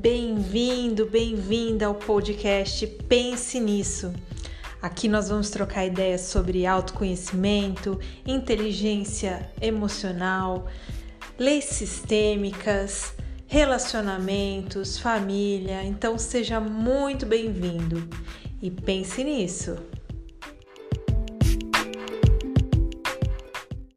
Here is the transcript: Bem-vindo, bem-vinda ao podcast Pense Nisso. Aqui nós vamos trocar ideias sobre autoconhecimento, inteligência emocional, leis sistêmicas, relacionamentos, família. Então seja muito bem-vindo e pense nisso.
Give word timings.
Bem-vindo, 0.00 1.04
bem-vinda 1.04 1.84
ao 1.84 1.94
podcast 1.94 2.86
Pense 3.06 3.60
Nisso. 3.60 4.10
Aqui 4.80 5.06
nós 5.08 5.28
vamos 5.28 5.50
trocar 5.50 5.84
ideias 5.84 6.22
sobre 6.22 6.64
autoconhecimento, 6.64 8.00
inteligência 8.26 9.52
emocional, 9.60 10.66
leis 11.38 11.66
sistêmicas, 11.66 13.12
relacionamentos, 13.46 14.98
família. 14.98 15.84
Então 15.84 16.16
seja 16.16 16.58
muito 16.58 17.26
bem-vindo 17.26 18.02
e 18.62 18.70
pense 18.70 19.22
nisso. 19.22 19.76